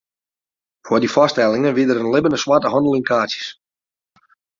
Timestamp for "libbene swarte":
2.13-2.69